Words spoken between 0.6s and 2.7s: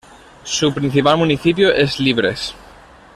principal municipio es Libres.